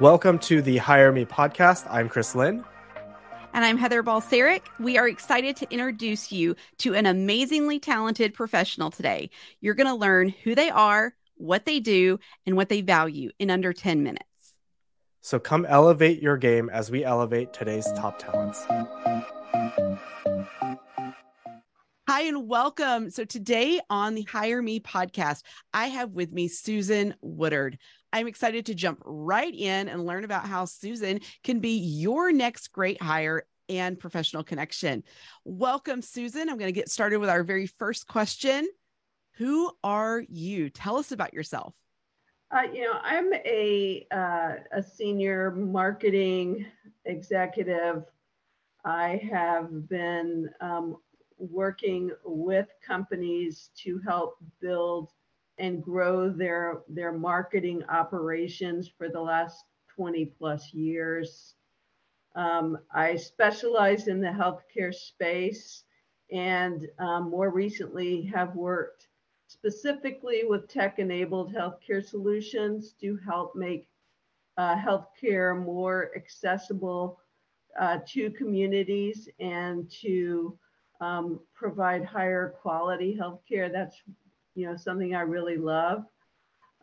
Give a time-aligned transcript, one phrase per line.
[0.00, 1.86] Welcome to the Hire Me podcast.
[1.90, 2.64] I'm Chris Lynn.
[3.52, 4.62] And I'm Heather Balseric.
[4.78, 9.28] We are excited to introduce you to an amazingly talented professional today.
[9.60, 13.50] You're going to learn who they are, what they do, and what they value in
[13.50, 14.24] under 10 minutes.
[15.20, 18.64] So come elevate your game as we elevate today's top talents.
[22.08, 23.08] Hi, and welcome.
[23.10, 25.42] So, today on the Hire Me podcast,
[25.72, 27.78] I have with me Susan Woodard.
[28.12, 32.68] I'm excited to jump right in and learn about how Susan can be your next
[32.72, 35.04] great hire and professional connection.
[35.44, 36.48] Welcome, Susan.
[36.48, 38.68] I'm going to get started with our very first question.
[39.36, 40.70] Who are you?
[40.70, 41.74] Tell us about yourself.
[42.50, 46.66] Uh, you know, I'm a uh, a senior marketing
[47.04, 48.02] executive.
[48.84, 50.96] I have been um,
[51.38, 55.10] working with companies to help build
[55.60, 61.54] and grow their their marketing operations for the last 20 plus years.
[62.34, 65.84] Um, I specialize in the healthcare space
[66.32, 69.08] and um, more recently have worked
[69.48, 73.88] specifically with tech enabled healthcare solutions to help make
[74.56, 77.18] uh, healthcare more accessible
[77.78, 80.56] uh, to communities and to
[81.00, 83.72] um, provide higher quality healthcare.
[83.72, 83.96] That's
[84.54, 86.04] you know something I really love.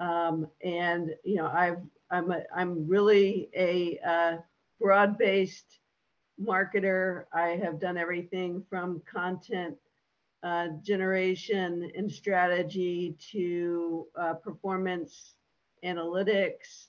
[0.00, 1.78] Um, and you know I've
[2.10, 4.36] I'm a, I'm really a uh,
[4.80, 5.80] broad-based
[6.40, 7.24] marketer.
[7.32, 9.76] I have done everything from content
[10.42, 15.34] uh, generation and strategy to uh, performance
[15.84, 16.88] analytics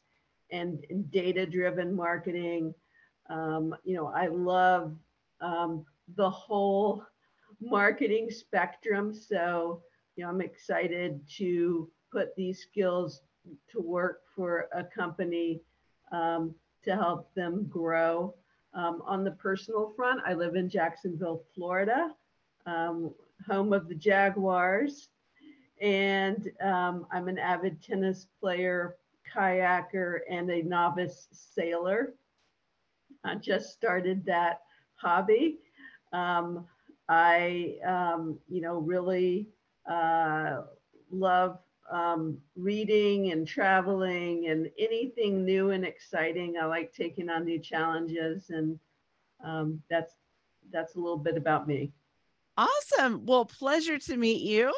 [0.52, 2.73] and, and data-driven marketing.
[3.30, 4.96] Um, you know I love
[5.42, 7.03] um, the whole
[7.62, 9.14] marketing spectrum.
[9.14, 9.81] So
[10.16, 13.21] you know, I'm excited to put these skills
[13.71, 15.61] to work for a company
[16.11, 18.33] um, to help them grow.
[18.73, 22.13] Um, on the personal front, I live in Jacksonville, Florida,
[22.66, 23.13] um,
[23.47, 25.09] home of the Jaguars.
[25.81, 28.95] And um, I'm an avid tennis player,
[29.34, 32.13] kayaker, and a novice sailor.
[33.23, 34.61] I just started that
[34.95, 35.59] hobby.
[36.13, 36.66] Um,
[37.09, 39.50] I, um, you know, really
[39.90, 40.62] uh,
[41.12, 41.59] love
[41.91, 46.56] um, reading and traveling and anything new and exciting.
[46.59, 48.79] I like taking on new challenges, and
[49.44, 50.13] um, that's
[50.72, 51.91] that's a little bit about me.
[52.57, 53.25] Awesome.
[53.25, 54.73] Well, pleasure to meet you.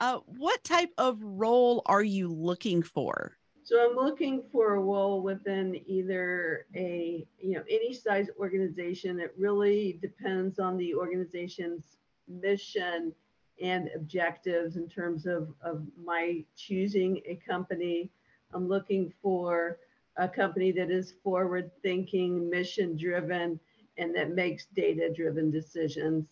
[0.00, 3.36] Uh, what type of role are you looking for?
[3.62, 9.20] So I'm looking for a role within either a you know any size organization.
[9.20, 11.96] It really depends on the organization's
[12.28, 13.14] mission
[13.62, 18.10] and objectives in terms of, of my choosing a company.
[18.52, 19.78] I'm looking for
[20.16, 23.58] a company that is forward thinking, mission driven,
[23.98, 26.26] and that makes data driven decisions.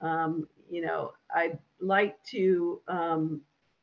[0.00, 3.40] Um, you know, I'd like to um,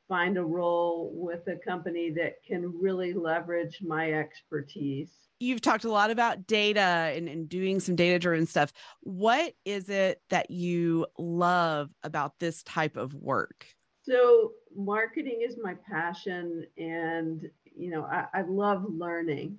[0.07, 5.91] find a role with a company that can really leverage my expertise you've talked a
[5.91, 8.71] lot about data and, and doing some data driven stuff.
[9.01, 13.66] What is it that you love about this type of work?
[14.03, 19.57] So, marketing is my passion, and you know, I, I love learning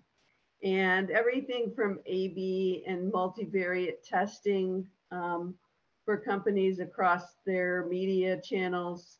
[0.63, 5.55] and everything from A B and multivariate testing um,
[6.05, 9.19] for companies across their media channels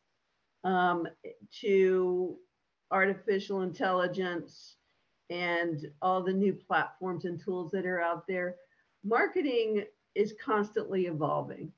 [0.63, 1.07] um,
[1.61, 2.37] to
[2.91, 4.77] artificial intelligence
[5.29, 8.55] and all the new platforms and tools that are out there,
[9.03, 11.71] marketing is constantly evolving.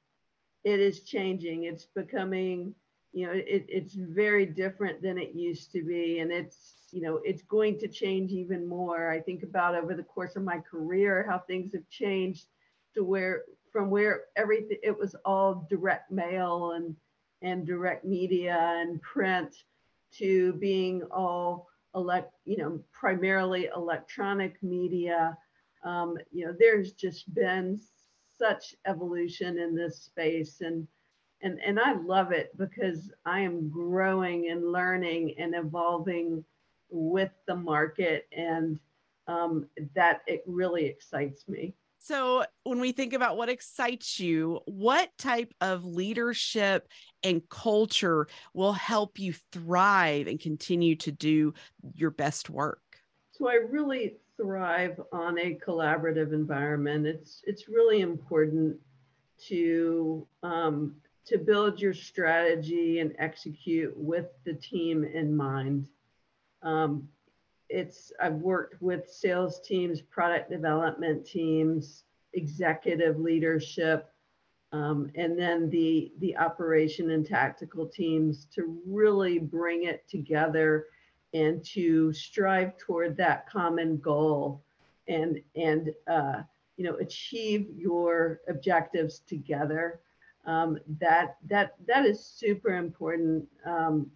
[0.63, 1.63] It is changing.
[1.63, 2.73] It's becoming,
[3.13, 6.19] you know, it, it's very different than it used to be.
[6.19, 9.09] And it's, you know, it's going to change even more.
[9.09, 12.47] I think about over the course of my career how things have changed
[12.95, 16.95] to where from where everything it was all direct mail and
[17.41, 19.55] and direct media and print
[20.11, 25.37] to being all elect, you know, primarily electronic media.
[25.83, 27.79] Um, you know, there's just been
[28.37, 30.87] such evolution in this space and
[31.41, 36.43] and and I love it because I am growing and learning and evolving
[36.89, 38.79] with the market and
[39.27, 41.75] um, that it really excites me.
[41.99, 46.87] So, when we think about what excites you, what type of leadership
[47.23, 51.53] and culture will help you thrive and continue to do
[51.93, 52.81] your best work?
[53.31, 57.07] So, I really thrive on a collaborative environment.
[57.07, 58.77] It's it's really important
[59.47, 65.89] to um, to build your strategy and execute with the team in mind.
[66.61, 67.09] Um,
[67.69, 72.03] it's I've worked with sales teams, product development teams,
[72.33, 74.09] executive leadership,
[74.71, 80.87] um, and then the the operation and tactical teams to really bring it together
[81.33, 84.63] and to strive toward that common goal
[85.07, 86.41] and and uh,
[86.75, 90.01] you know achieve your objectives together
[90.45, 94.09] um, that that that is super important um,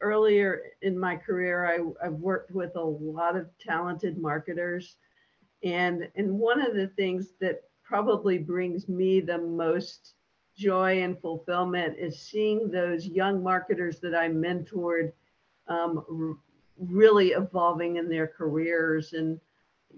[0.00, 4.96] earlier in my career, I, I've worked with a lot of talented marketers.
[5.64, 10.14] And, and one of the things that probably brings me the most
[10.54, 15.12] joy and fulfillment is seeing those young marketers that I mentored
[15.68, 16.38] um,
[16.78, 19.14] really evolving in their careers.
[19.14, 19.40] And,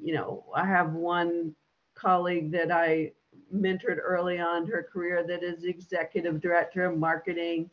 [0.01, 1.55] you know, I have one
[1.95, 3.13] colleague that I
[3.53, 7.71] mentored early on her career that is executive director of marketing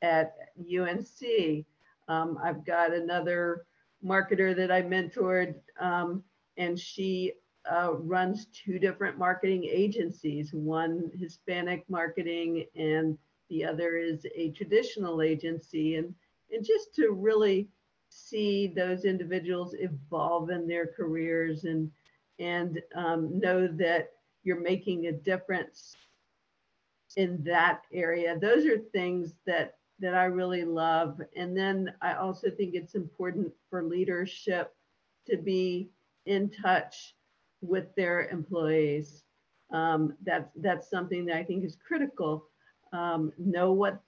[0.00, 1.64] at UNC.
[2.08, 3.66] Um, I've got another
[4.04, 6.24] marketer that I mentored, um,
[6.56, 7.34] and she
[7.70, 13.16] uh, runs two different marketing agencies one Hispanic marketing, and
[13.50, 15.96] the other is a traditional agency.
[15.96, 16.14] And,
[16.52, 17.68] and just to really
[18.08, 21.90] see those individuals evolve in their careers and,
[22.38, 24.12] and um, know that
[24.42, 25.96] you're making a difference
[27.16, 28.38] in that area.
[28.38, 31.20] Those are things that that I really love.
[31.36, 34.74] And then I also think it's important for leadership
[35.30, 35.90] to be
[36.26, 37.14] in touch
[37.62, 39.24] with their employees.
[39.72, 42.44] Um, that's that's something that I think is critical.
[42.92, 44.02] Um, know what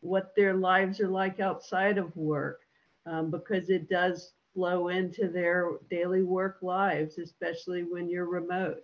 [0.00, 2.60] what their lives are like outside of work,
[3.06, 8.82] um, because it does flow into their daily work lives, especially when you're remote.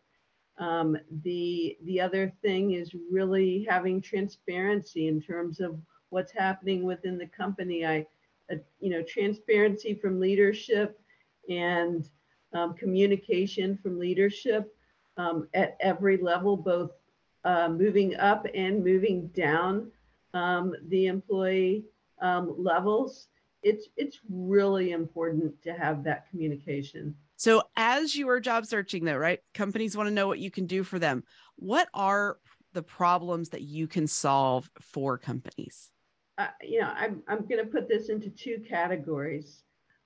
[0.59, 5.81] Um, the the other thing is really having transparency in terms of
[6.11, 7.87] what's happening within the company.
[7.87, 8.07] I,
[8.53, 11.01] uh, you know, transparency from leadership
[11.49, 12.09] and
[12.53, 14.75] um, communication from leadership
[15.17, 16.93] um, at every level, both
[17.45, 19.91] uh, moving up and moving down
[20.35, 21.85] um, the employee
[22.21, 23.29] um, levels.
[23.63, 27.15] It's it's really important to have that communication.
[27.37, 29.41] So as you are job searching, though, right?
[29.55, 31.25] Companies want to know what you can do for them.
[31.57, 32.39] What are
[32.73, 35.91] the problems that you can solve for companies?
[36.41, 39.65] uh, you know, I'm, I'm going to put this into two categories.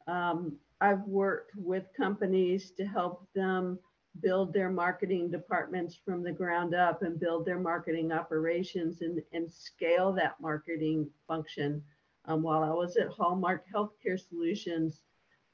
[0.08, 3.78] Um, I've worked with companies to help them
[4.20, 9.50] build their marketing departments from the ground up and build their marketing operations and, and
[9.50, 11.82] scale that marketing function.
[12.26, 15.00] Um, while I was at Hallmark Healthcare Solutions,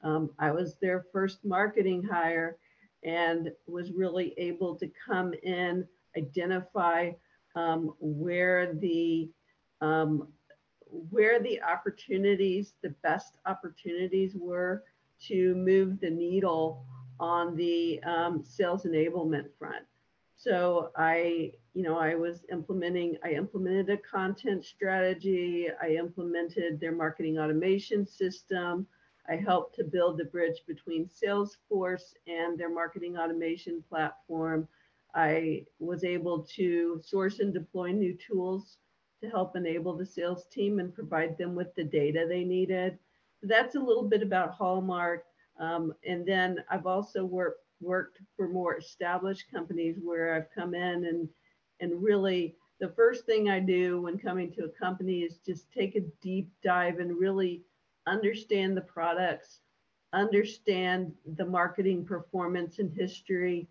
[0.03, 2.57] um, I was their first marketing hire
[3.05, 5.87] and was really able to come in,
[6.17, 7.13] identify
[7.55, 9.31] um, where the
[9.81, 10.27] um,
[11.11, 14.83] where the opportunities, the best opportunities were
[15.29, 16.85] to move the needle
[17.19, 19.85] on the um, sales enablement front.
[20.37, 25.69] So I, you know, I was implementing, I implemented a content strategy.
[25.83, 28.87] I implemented their marketing automation system.
[29.29, 34.67] I helped to build the bridge between Salesforce and their marketing automation platform.
[35.15, 38.79] I was able to source and deploy new tools
[39.23, 42.99] to help enable the sales team and provide them with the data they needed.
[43.43, 45.25] That's a little bit about Hallmark.
[45.59, 51.07] Um, and then I've also worked worked for more established companies where I've come in
[51.07, 51.29] and
[51.81, 55.97] and really the first thing I do when coming to a company is just take
[55.97, 57.63] a deep dive and really
[58.07, 59.61] understand the products,
[60.13, 63.69] understand the marketing performance and history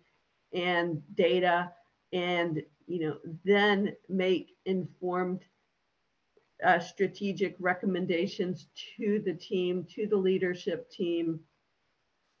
[0.52, 1.70] and data
[2.12, 5.44] and you know, then make informed
[6.64, 11.40] uh, strategic recommendations to the team, to the leadership team,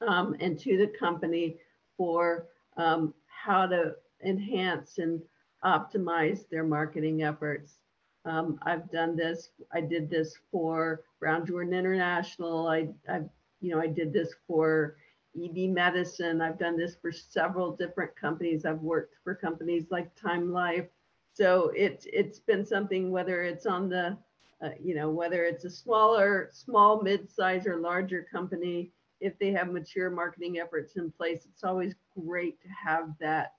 [0.06, 1.56] um, and to the company
[1.96, 5.20] for um, how to enhance and
[5.64, 7.78] optimize their marketing efforts.
[8.24, 9.50] Um, I've done this.
[9.72, 12.68] I did this for Brown Jordan International.
[12.68, 13.20] I, I,
[13.60, 14.96] you know, I did this for
[15.36, 16.40] EB Medicine.
[16.40, 18.64] I've done this for several different companies.
[18.64, 20.88] I've worked for companies like Time Life.
[21.32, 24.16] So it's it's been something whether it's on the
[24.62, 29.72] uh, you know whether it's a smaller, small, mid-size or larger company, if they have
[29.72, 33.54] mature marketing efforts in place, it's always great to have that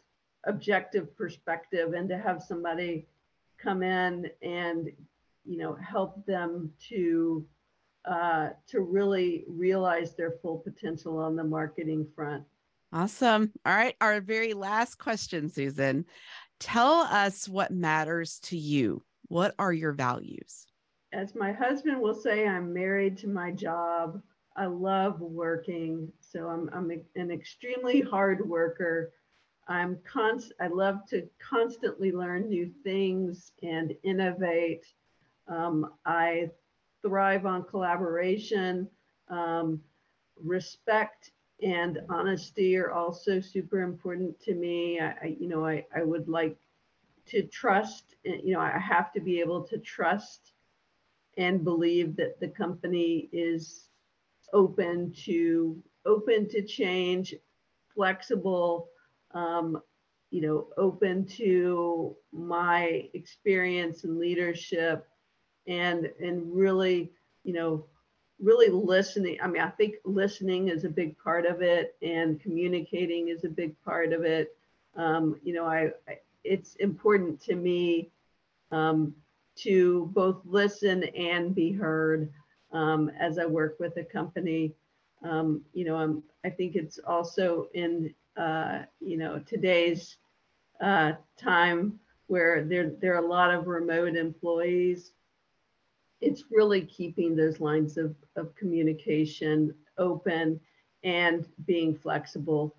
[0.46, 3.08] objective perspective and to have somebody
[3.58, 4.90] come in and
[5.46, 7.46] you know help them to
[8.06, 12.44] uh, to really realize their full potential on the marketing front.
[12.94, 13.51] Awesome.
[13.66, 13.96] All right.
[14.01, 16.06] Our very last question, Susan.
[16.62, 19.03] Tell us what matters to you.
[19.30, 20.68] What are your values?
[21.12, 24.22] As my husband will say, I'm married to my job.
[24.56, 26.12] I love working.
[26.20, 29.12] So I'm, I'm an extremely hard worker.
[29.68, 34.86] I'm const, I love to constantly learn new things and innovate.
[35.48, 36.51] Um, I
[37.01, 38.88] thrive on collaboration.
[39.30, 39.82] Um,
[40.44, 45.00] respect and honesty are also super important to me.
[45.00, 46.58] I, I, you know, I, I would like
[47.27, 50.53] to trust, eh, you know, I have to be able to trust
[51.38, 53.88] and believe that the company is
[54.53, 57.36] open to open to change,
[57.94, 58.89] flexible,
[59.34, 59.82] um,
[60.32, 65.08] you know, open to my experience and leadership,
[65.68, 67.12] and and really,
[67.44, 67.86] you know,
[68.42, 69.38] really listening.
[69.42, 73.50] I mean, I think listening is a big part of it, and communicating is a
[73.50, 74.56] big part of it.
[74.96, 78.10] Um, you know, I, I, it's important to me
[78.72, 79.14] um,
[79.58, 82.32] to both listen and be heard
[82.72, 84.74] um, as I work with a company.
[85.24, 90.18] Um, you know, I'm, I think it's also in uh, you know today's
[90.82, 95.12] uh, time where there there are a lot of remote employees
[96.22, 100.60] it's really keeping those lines of, of communication open
[101.04, 102.75] and being flexible.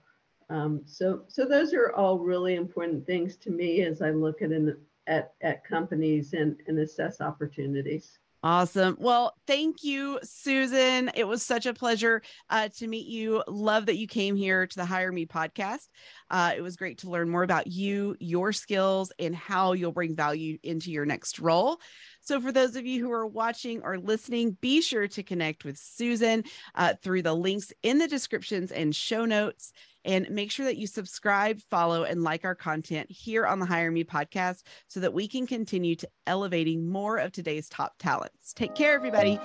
[0.48, 4.50] Um, so, so those are all really important things to me as I look at
[4.50, 8.18] an, at, at companies and, and assess opportunities.
[8.44, 8.96] Awesome.
[8.98, 11.12] Well, thank you, Susan.
[11.14, 13.40] It was such a pleasure uh, to meet you.
[13.46, 15.86] Love that you came here to the Hire Me podcast.
[16.32, 20.16] Uh, it was great to learn more about you, your skills, and how you'll bring
[20.16, 21.78] value into your next role.
[22.22, 25.76] So, for those of you who are watching or listening, be sure to connect with
[25.76, 29.72] Susan uh, through the links in the descriptions and show notes.
[30.04, 33.92] And make sure that you subscribe, follow, and like our content here on the Hire
[33.92, 38.52] Me podcast so that we can continue to elevating more of today's top talents.
[38.52, 39.38] Take care, everybody.